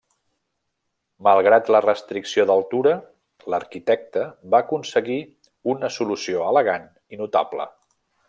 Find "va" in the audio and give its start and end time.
4.55-4.63